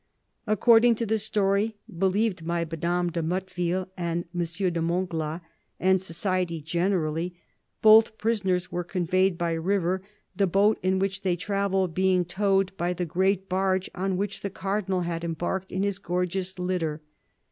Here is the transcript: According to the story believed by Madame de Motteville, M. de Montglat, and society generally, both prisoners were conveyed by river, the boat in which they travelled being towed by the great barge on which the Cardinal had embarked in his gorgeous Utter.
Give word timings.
According 0.47 0.95
to 0.95 1.05
the 1.05 1.19
story 1.19 1.75
believed 1.95 2.47
by 2.47 2.65
Madame 2.65 3.11
de 3.11 3.21
Motteville, 3.21 3.87
M. 3.99 4.23
de 4.35 4.81
Montglat, 4.81 5.41
and 5.79 6.01
society 6.01 6.59
generally, 6.59 7.39
both 7.83 8.17
prisoners 8.17 8.71
were 8.71 8.83
conveyed 8.83 9.37
by 9.37 9.53
river, 9.53 10.01
the 10.35 10.47
boat 10.47 10.79
in 10.81 10.97
which 10.97 11.21
they 11.21 11.35
travelled 11.35 11.93
being 11.93 12.25
towed 12.25 12.75
by 12.77 12.93
the 12.93 13.05
great 13.05 13.47
barge 13.47 13.91
on 13.93 14.17
which 14.17 14.41
the 14.41 14.49
Cardinal 14.49 15.01
had 15.01 15.23
embarked 15.23 15.71
in 15.71 15.83
his 15.83 15.99
gorgeous 15.99 16.55
Utter. 16.59 17.03